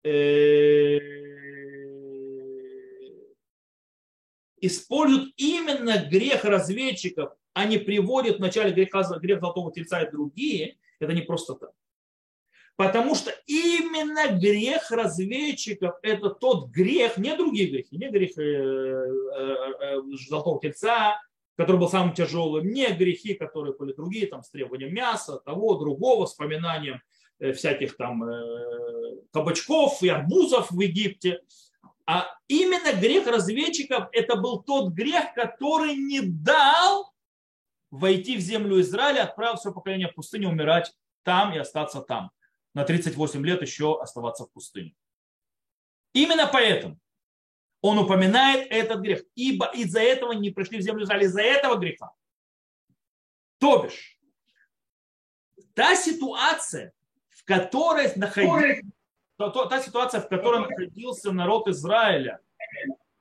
[0.04, 0.98] э,
[4.60, 11.12] используют именно грех разведчиков они приводят в начале греха, грех Золотого Тельца и другие, это
[11.12, 11.70] не просто так.
[12.76, 19.56] Потому что именно грех разведчиков– это тот грех, не другие грехи, не грех э, э,
[19.80, 21.20] э, Золотого Тельца,
[21.56, 26.24] который был самым тяжелым, не грехи, которые были другие, там, с требованием мяса, того, другого,
[26.24, 27.02] вспоминанием
[27.38, 31.42] э, всяких там э, кабачков и арбузов в Египте.
[32.06, 37.09] А именно грех разведчиков это был тот грех, который не дал
[37.90, 42.30] войти в землю Израиля, отправил все поколение в пустыню умирать там и остаться там.
[42.74, 44.94] На 38 лет еще оставаться в пустыне.
[46.12, 46.98] Именно поэтому
[47.80, 49.22] он упоминает этот грех.
[49.34, 52.12] Ибо из-за этого не пришли в землю Израиля, из-за этого греха.
[53.58, 54.18] То бишь,
[55.74, 56.92] та ситуация,
[57.28, 58.82] в которой находился,
[59.36, 62.40] та ситуация, в которой находился народ Израиля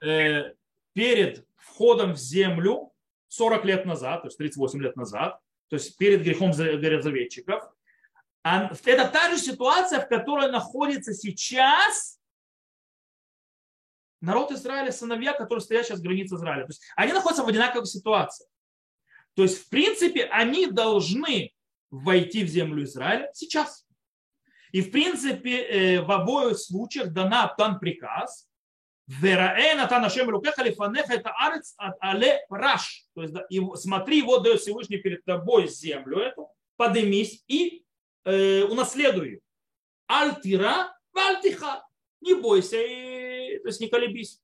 [0.02, 0.54] э,
[0.94, 2.89] перед входом в землю
[3.30, 5.40] 40 лет назад, то есть 38 лет назад,
[5.70, 7.64] то есть перед грехом заведчиков,
[8.44, 12.20] это та же ситуация, в которой находится сейчас
[14.22, 16.64] народ Израиля, сыновья, которые стоят сейчас в границе Израиля.
[16.64, 18.48] То есть они находятся в одинаковой ситуации.
[19.36, 21.54] То есть, в принципе, они должны
[21.90, 23.86] войти в землю Израиля сейчас.
[24.72, 28.49] И, в принципе, э, в обоих случаях дана, дан приказ,
[29.10, 33.06] Вераэ Натан Ашем Рукеха Лифанеха это арец от але раш.
[33.16, 37.84] То есть и смотри, вот дает Всевышний перед тобой землю эту, подымись и
[38.26, 39.42] э, унаследуй.
[40.06, 41.84] Альтира, вальтиха.
[42.22, 44.40] Не бойся, и, то есть не колебись.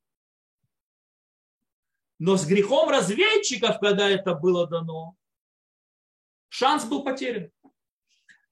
[2.18, 5.16] Но с грехом разведчиков, когда это было дано,
[6.50, 7.52] шанс был потерян.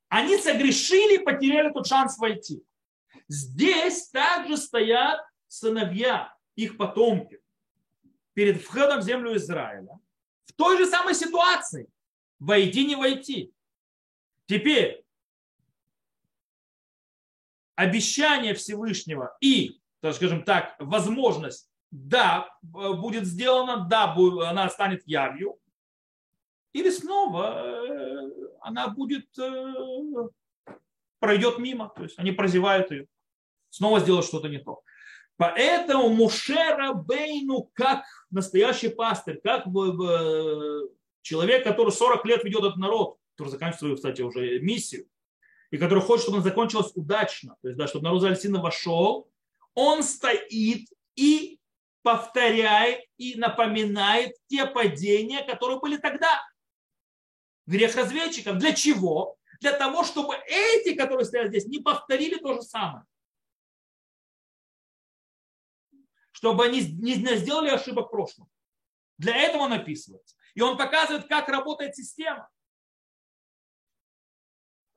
[0.10, 2.64] Они согрешили потеряли тот шанс войти.
[3.28, 5.22] Здесь также стоят
[5.54, 7.40] сыновья, их потомки,
[8.34, 10.00] перед входом в землю Израиля,
[10.46, 11.88] в той же самой ситуации.
[12.40, 13.54] Войти, не войти.
[14.48, 15.06] Теперь,
[17.76, 24.16] обещание Всевышнего и, так скажем так, возможность, да, будет сделана, да,
[24.50, 25.60] она станет явью,
[26.74, 30.30] или снова э, она будет, э,
[31.20, 33.08] пройдет мимо, то есть они прозевают ее,
[33.70, 34.83] снова сделают что-то не то.
[35.38, 39.66] Поэтому Мушера Бейну, как настоящий пастырь, как
[41.22, 45.08] человек, который 40 лет ведет этот народ, который заканчивает свою, кстати, уже миссию,
[45.72, 49.28] и который хочет, чтобы она закончилась удачно, то есть, да, чтобы народ Зальсина вошел,
[49.74, 51.60] он стоит и
[52.04, 56.44] повторяет и напоминает те падения, которые были тогда.
[57.66, 58.58] Грех разведчиков.
[58.58, 59.38] Для чего?
[59.62, 63.06] Для того, чтобы эти, которые стоят здесь, не повторили то же самое.
[66.44, 68.50] Чтобы они не сделали ошибок в прошлом.
[69.18, 70.36] Для этого он описывается.
[70.56, 72.50] И он показывает, как работает система.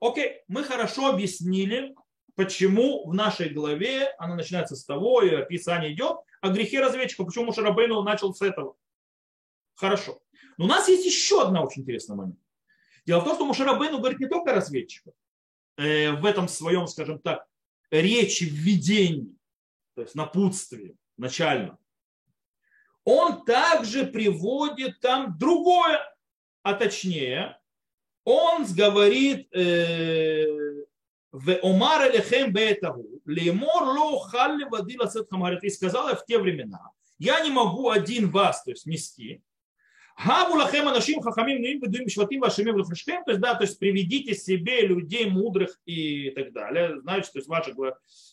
[0.00, 1.94] Окей, мы хорошо объяснили,
[2.34, 7.52] почему в нашей главе она начинается с того, и описание идет, о грехе разведчика, почему
[7.52, 8.74] Шарабейну начал с этого.
[9.76, 10.20] Хорошо.
[10.56, 12.40] Но у нас есть еще одна очень интересная момент.
[13.06, 15.14] Дело в том, что Мушарабейну говорит не только о разведчиках,
[15.76, 17.46] э, в этом своем, скажем так,
[17.92, 19.32] речи, введении,
[19.94, 21.78] то есть напутствии, начально.
[23.04, 26.00] Он также приводит там другое,
[26.62, 27.58] а точнее,
[28.24, 30.46] он говорит э,
[31.30, 35.62] в Омар Элехем Бетагу, Лемор ло халли води ласет хамарит.
[35.62, 39.42] И сказала в те времена, я не могу один вас, то есть нести,
[40.24, 43.22] Гаву лахем анашим хахамим ним бедуим шватим лахашкем.
[43.24, 47.48] То есть, да, то есть приведите себе людей мудрых и так далее, знаете, то есть
[47.48, 47.74] ваших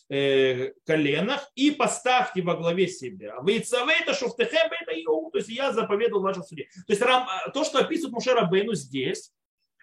[0.08, 3.40] коленах и поставьте во главе себя.
[3.40, 6.68] Вы это шуфтехем это иу, то есть я заповедовал вашем суде.
[6.86, 9.32] То есть то, что описывает Мушера Бейну здесь,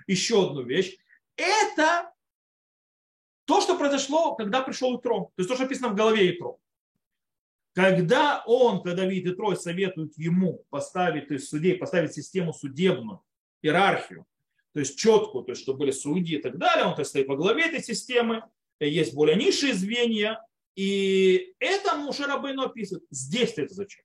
[0.08, 0.98] еще одну вещь,
[1.36, 2.12] это
[3.46, 5.32] то, что произошло, когда пришел Итро.
[5.36, 6.60] То есть то, что написано в голове Итро.
[7.74, 13.22] Когда он, когда видит Трой, советует ему поставить, то судей, поставить систему судебную,
[13.62, 14.26] иерархию,
[14.74, 17.28] то есть четкую, то есть чтобы были судьи и так далее, он то есть, стоит
[17.28, 18.44] во главе этой системы,
[18.86, 20.40] есть более низшие звенья,
[20.76, 23.06] и это Мушарабейну описывает.
[23.10, 24.04] Здесь это зачем?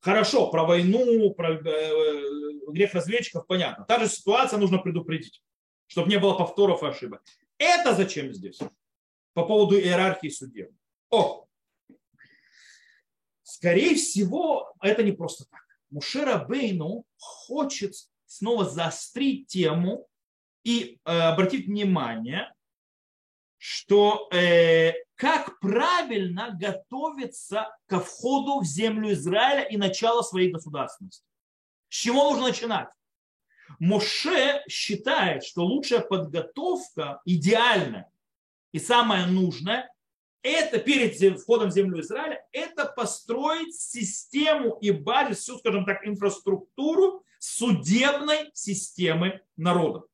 [0.00, 2.22] Хорошо, про войну, про э,
[2.68, 3.84] грех разведчиков понятно.
[3.84, 5.42] Та же ситуация нужно предупредить,
[5.86, 7.22] чтобы не было повторов и ошибок.
[7.58, 8.58] Это зачем здесь?
[9.34, 10.70] По поводу иерархии судеб.
[11.10, 11.48] О,
[13.58, 15.62] Скорее всего, это не просто так.
[15.90, 17.94] Мушера Бейну хочет
[18.26, 20.06] снова заострить тему
[20.62, 22.54] и э, обратить внимание,
[23.58, 31.24] что э, как правильно готовиться ко входу в землю Израиля и начало своей государственности.
[31.88, 32.88] С чего нужно начинать?
[33.78, 38.10] Моше считает, что лучшая подготовка, идеальная
[38.72, 39.92] и самая нужная,
[40.42, 47.24] это перед входом в землю Израиля, это построить систему и базис, всю, скажем так, инфраструктуру
[47.38, 50.07] судебной системы народа.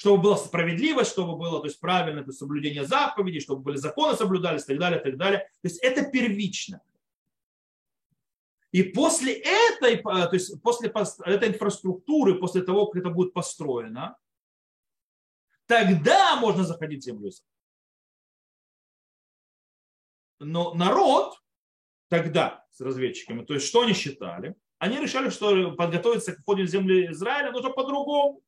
[0.00, 4.16] Чтобы была справедливость, чтобы было то есть, правильное то есть, соблюдение заповедей, чтобы были законы
[4.16, 5.40] соблюдались и так далее, и так далее.
[5.40, 6.80] То есть это первично.
[8.72, 14.16] И после этой, то есть после этой инфраструктуры, после того, как это будет построено,
[15.66, 17.30] тогда можно заходить в землю
[20.38, 21.38] Но народ
[22.08, 24.54] тогда с разведчиками, то есть что они считали?
[24.78, 28.42] Они решали, что подготовиться к входу в землю Израиля нужно по-другому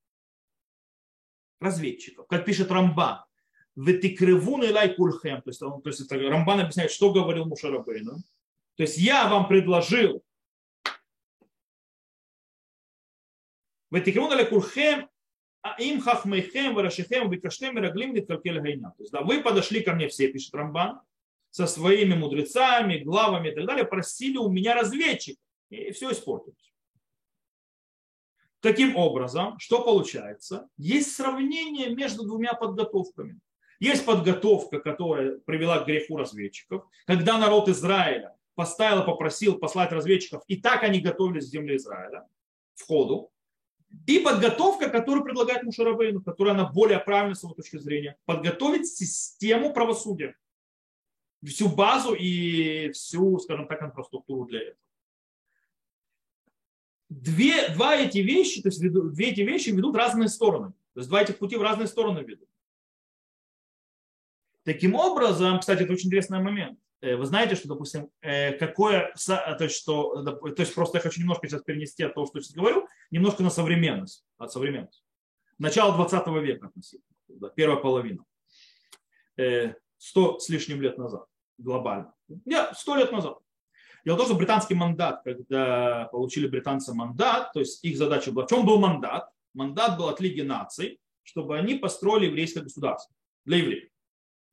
[1.62, 2.26] разведчиков.
[2.26, 3.24] Как пишет Рамбан,
[3.76, 5.42] Ветикревун и лайкульхем.
[5.42, 8.18] То есть, он, то есть это, Рамбан объясняет, что говорил Мушарабейну.
[8.76, 10.22] То есть я вам предложил
[13.90, 15.08] Ветикревун и лайкульхем
[15.62, 18.92] а им хахмейхем, варашихем, викаштем, раглим, ниткалкель гайна.
[18.96, 21.00] То есть, да, вы подошли ко мне все, пишет Рамбан,
[21.50, 25.38] со своими мудрецами, главами и так далее, просили у меня разведчик.
[25.70, 26.71] И все испортилось.
[28.62, 30.68] Таким образом, что получается?
[30.76, 33.40] Есть сравнение между двумя подготовками.
[33.80, 40.58] Есть подготовка, которая привела к греху разведчиков, когда народ Израиля поставил попросил послать разведчиков, и
[40.58, 42.28] так они готовились к земле Израиля,
[42.76, 43.32] входу.
[44.06, 49.72] И подготовка, которую предлагает Мушарабейну, которая она более правильная с его точки зрения, подготовить систему
[49.72, 50.36] правосудия,
[51.44, 54.76] всю базу и всю, скажем так, инфраструктуру для этого
[57.20, 60.72] две, два эти вещи, то есть две эти вещи ведут разные стороны.
[60.94, 62.48] То есть два этих пути в разные стороны ведут.
[64.64, 66.78] Таким образом, кстати, это очень интересный момент.
[67.00, 71.20] Э, вы знаете, что, допустим, э, какое, то есть, что, то есть просто я хочу
[71.20, 75.02] немножко сейчас перенести от того, что я сейчас говорю, немножко на современность, от современности.
[75.58, 78.24] Начало 20 века относительно, первая половина.
[79.36, 81.26] Э, сто с лишним лет назад,
[81.58, 82.14] глобально.
[82.44, 83.38] Я сто лет назад.
[84.04, 88.46] Дело в том, что британский мандат, когда получили британцы мандат, то есть их задача была,
[88.46, 89.30] в чем был мандат?
[89.54, 93.90] Мандат был от Лиги наций, чтобы они построили еврейское государство для евреев.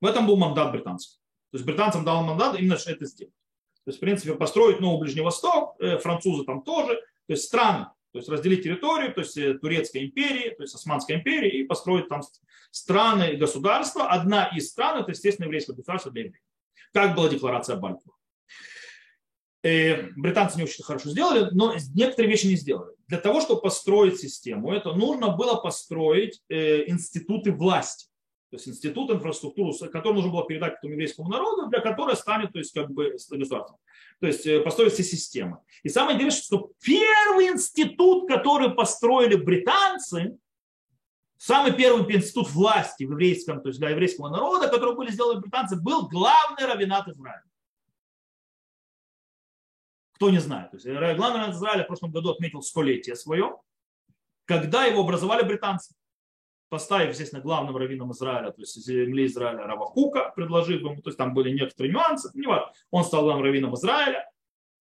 [0.02, 1.14] В этом был мандат британцев.
[1.52, 3.34] То есть британцам дал мандат именно это сделать.
[3.86, 7.88] То есть, в принципе, построить новый Ближний Восток, э, французы там тоже, то есть страны,
[8.12, 12.08] то есть разделить территорию, то есть э, Турецкой империи, то есть Османской империи, и построить
[12.08, 12.22] там
[12.70, 14.08] страны и государства.
[14.10, 16.44] Одна из стран, это, естественно, еврейское государство для евреев.
[16.94, 18.16] Как была декларация Бальфура.
[19.62, 22.95] Э, британцы не очень хорошо сделали, но некоторые вещи не сделали.
[23.08, 28.08] Для того, чтобы построить систему, это нужно было построить э, институты власти.
[28.52, 32.60] То есть институт, инфраструктуру, который нужно было передать этому еврейскому народу, для которой станет то
[32.60, 33.78] есть, как бы, государством.
[34.22, 35.60] То есть э, построить все системы.
[35.84, 40.38] И самое интересное, что первый институт, который построили британцы,
[41.38, 45.76] самый первый институт власти в еврейском, то есть для еврейского народа, который были сделаны британцы,
[45.76, 47.43] был главный равенат Израиля.
[50.19, 50.71] Кто не знает.
[50.71, 53.55] То есть главный раввин Израиля в прошлом году отметил столетие свое,
[54.43, 55.95] когда его образовали британцы,
[56.67, 61.34] поставив, естественно, главным раввином Израиля, то есть земли Израиля Равахука, предложив ему, то есть там
[61.34, 64.29] были некоторые нюансы, не важно, он стал главным раввином Израиля,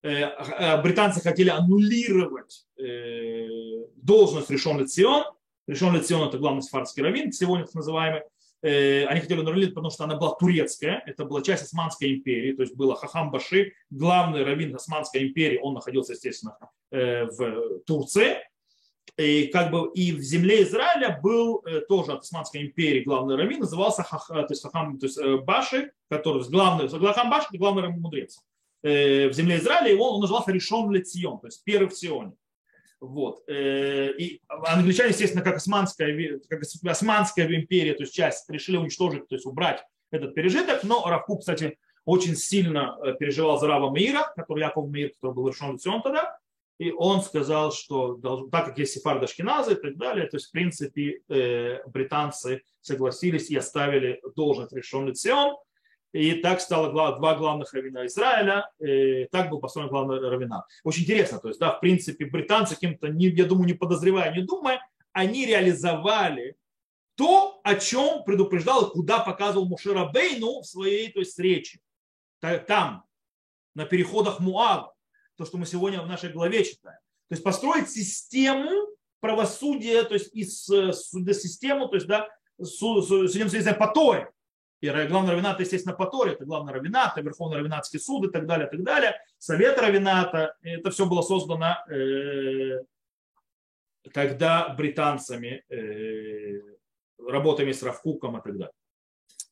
[0.03, 3.47] э, э, британцы хотели аннулировать э,
[3.95, 5.25] должность Решон Лецион.
[5.69, 8.23] Решон Лецион это главный сфарский раввин, сегодня называемый.
[8.63, 12.63] Э, они хотели Нурлит, потому что она была турецкая, это была часть Османской империи, то
[12.63, 16.59] есть было Хахам Баши, главный раввин Османской империи, он находился, естественно,
[16.91, 18.39] э, в Турции.
[19.17, 23.61] И, как бы, и в земле Израиля был э, тоже от Османской империи главный раввин,
[23.61, 28.41] назывался Хах, то есть Хахам то есть Баши, который главный, Хахам Баши, главный мудрец.
[28.81, 32.33] В земле Израиля его он назывался Решон Лецион, то есть первый в Сионе.
[33.01, 33.43] Вот.
[33.49, 39.35] Э, и англичане, естественно, как османская, как османская империя, то есть часть, решили уничтожить, то
[39.35, 40.83] есть убрать этот пережиток.
[40.83, 45.49] Но Равку, кстати, очень сильно э, переживал за Рава Мира, который Яков Мир, который был
[45.49, 46.39] решен лицом тогда.
[46.79, 48.15] И он сказал, что
[48.51, 53.51] так как есть сефарды Ашкеназы и так далее, то есть, в принципе, э, британцы согласились
[53.51, 55.59] и оставили должность решен лицом,
[56.13, 58.71] и так стало два главных равина Израиля,
[59.31, 60.65] так был построен главный равина.
[60.85, 64.81] Очень интересно, то есть, да, в принципе, британцы каким-то, я думаю, не подозревая, не думая,
[65.13, 66.57] они реализовали
[67.17, 71.81] то, о чем предупреждал куда показывал Мушера Бейну в своей то есть, речи.
[72.41, 73.05] Там,
[73.75, 74.95] на переходах Муава,
[75.37, 76.99] то, что мы сегодня в нашей главе читаем.
[77.29, 78.71] То есть построить систему
[79.21, 82.29] правосудия, то есть из э, судосистему, то есть да,
[82.63, 84.33] судебно потоя,
[84.81, 88.69] и главный равенат, естественно, по это главный равенат, это Верховный равенатский суд и так далее,
[88.69, 89.21] и так далее.
[89.39, 92.85] Совет равената, это все было создано, э,
[94.13, 96.61] когда британцами, э,
[97.19, 98.73] работами с Равкуком и так далее.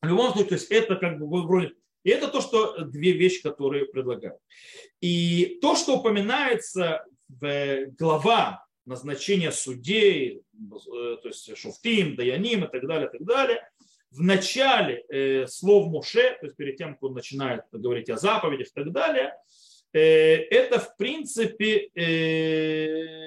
[0.01, 1.73] В любом случае, то есть это как бы вроде
[2.07, 4.39] и это то, что две вещи, которые предлагают.
[5.01, 13.09] И то, что упоминается в глава назначения судей, то есть Шуфтим, Даяним и так далее,
[13.09, 13.69] и так далее.
[14.17, 18.67] В начале э, слов Моше, то есть перед тем, как он начинает говорить о заповедях
[18.67, 19.35] и так далее,
[19.93, 23.17] э, это в принципе э,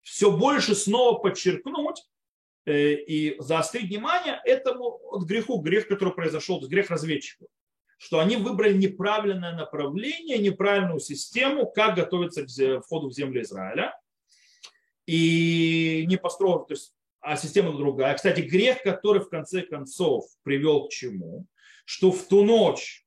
[0.00, 2.04] все больше снова подчеркнуть
[2.64, 7.48] э, и заострить внимание этому греху, грех, который произошел, грех разведчиков
[7.98, 13.98] что они выбрали неправильное направление, неправильную систему, как готовиться к входу в землю Израиля.
[15.06, 18.14] И не построив, то есть, а система другая.
[18.14, 21.46] Кстати, грех, который в конце концов привел к чему?
[21.84, 23.04] Что в ту ночь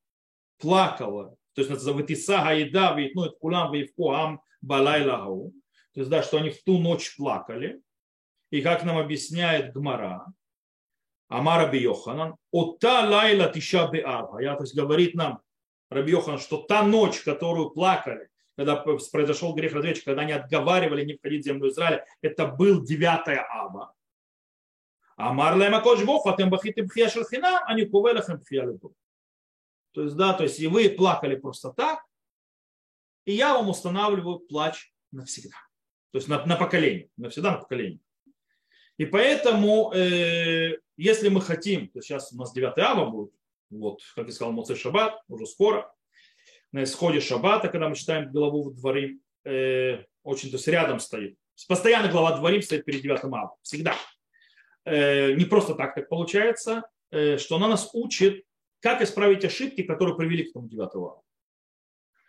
[0.57, 5.53] плакала, то есть называется Ватиса Гаида, ну это Кулам Ваевку Ам Балайлагу.
[5.93, 7.82] То есть, да, что они в ту ночь плакали.
[8.51, 10.26] И как нам объясняет Гмара,
[11.28, 14.39] Ама Раби Йоханан, ота лайла тиша беава.
[14.39, 15.41] Я, то есть говорит нам
[15.89, 21.16] Раби Йоханан, что та ночь, которую плакали, когда произошел грех разведчика, когда они отговаривали не
[21.16, 23.93] входить в землю Израиля, это был 9 ава.
[25.20, 28.65] Амар лема кош бог, атем бахитим бхия шелхина, а не кувелахем бхия
[29.91, 31.99] То есть, да, то есть и вы плакали просто так,
[33.26, 35.57] и я вам устанавливаю плач навсегда.
[36.11, 37.99] То есть на, на поколение, навсегда на поколение.
[38.95, 43.34] И поэтому, э, если мы хотим, то сейчас у нас 9 ава будет,
[43.70, 45.93] вот, как я сказал, Моцей Шаббат, уже скоро,
[46.72, 51.38] на исходе Шаббата, когда мы читаем главу Дворим, э, очень, то есть рядом стоит.
[51.67, 53.95] Постоянно глава Дворим стоит перед 9 ава, всегда.
[54.89, 58.43] Э, не просто так так получается, э, что она нас учит,
[58.79, 61.21] как исправить ошибки, которые привели к тому 9 ава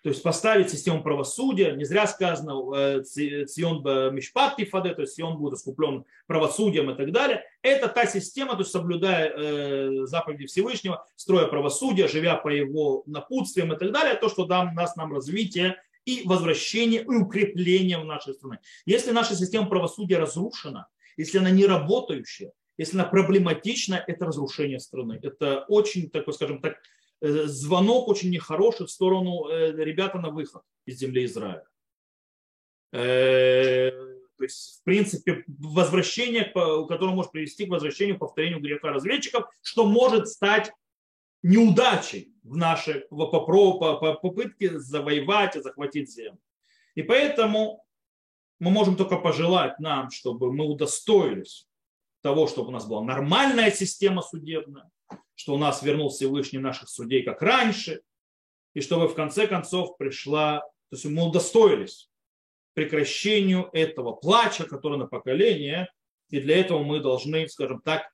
[0.02, 3.82] то есть поставить систему правосудия, не зря сказано э, Цион
[4.14, 7.44] Мишпат Тифаде, то есть Сион будет искуплен правосудием и так далее.
[7.60, 13.78] Это та система, то есть соблюдая заповеди Всевышнего, строя правосудие, живя по его напутствиям и
[13.78, 18.58] так далее, то, что даст нас нам развитие и возвращение и укрепление в нашей стране.
[18.86, 20.88] Если наша система правосудия разрушена,
[21.20, 25.18] если она не работающая, если она проблематична, это разрушение страны.
[25.22, 26.78] Это очень, такой, скажем так,
[27.20, 31.66] Э, звонок очень нехороший в сторону э, ребята на выход из земли Израиля.
[32.92, 33.90] Э,
[34.36, 40.28] то есть, в принципе, возвращение, которое может привести к возвращению, повторению греха разведчиков, что может
[40.28, 40.72] стать
[41.42, 46.40] неудачей в нашей попытке завоевать и захватить землю.
[46.94, 47.84] И поэтому
[48.60, 51.66] мы можем только пожелать нам, чтобы мы удостоились
[52.22, 54.90] того, чтобы у нас была нормальная система судебная,
[55.34, 58.02] что у нас вернул Всевышний наших судей, как раньше,
[58.74, 62.10] и чтобы в конце концов пришла, то есть мы удостоились
[62.74, 65.90] прекращению этого плача, который на поколение,
[66.28, 68.12] и для этого мы должны, скажем так,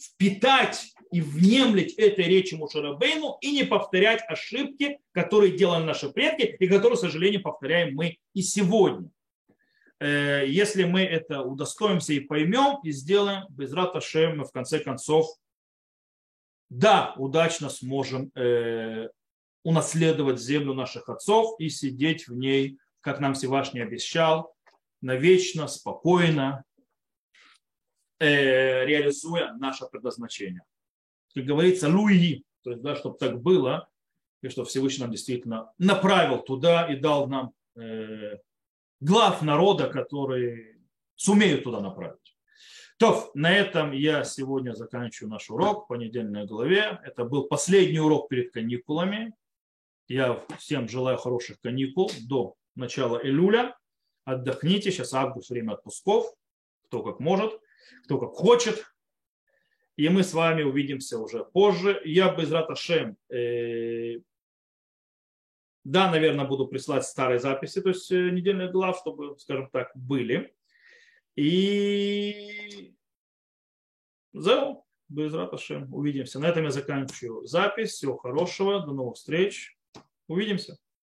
[0.00, 6.68] впитать и внемлить этой речи Мушарабейну и не повторять ошибки, которые делали наши предки и
[6.68, 9.10] которые, к сожалению, повторяем мы и сегодня.
[10.02, 15.28] Э, если мы это удостоимся и поймем, и сделаем, без Раташем мы в конце концов
[16.70, 19.10] да, удачно сможем э,
[19.62, 24.52] унаследовать землю наших отцов и сидеть в ней, как нам Всевышний обещал,
[25.02, 26.64] навечно, спокойно,
[28.18, 30.62] э, реализуя наше предназначение.
[31.32, 33.88] Как говорится, Луи, то есть, да, чтобы так было,
[34.42, 37.52] и что Всевышний нам действительно направил туда и дал нам
[39.02, 40.78] глав народа, которые
[41.16, 42.36] сумеют туда направить.
[42.98, 47.00] То, на этом я сегодня заканчиваю наш урок по недельной главе.
[47.04, 49.34] Это был последний урок перед каникулами.
[50.06, 53.76] Я всем желаю хороших каникул до начала июля.
[54.24, 56.32] Отдохните, сейчас август, время отпусков.
[56.86, 57.58] Кто как может,
[58.04, 58.84] кто как хочет.
[59.96, 62.00] И мы с вами увидимся уже позже.
[62.04, 64.18] Я без Раташем, э,
[65.84, 70.54] да, наверное, буду прислать старые записи, то есть э, недельных глав, чтобы, скажем так, были.
[71.34, 72.94] И
[74.32, 76.38] Зеу, без Раташем, увидимся.
[76.38, 77.92] На этом я заканчиваю запись.
[77.92, 79.76] Всего хорошего, до новых встреч.
[80.28, 80.78] Увидимся.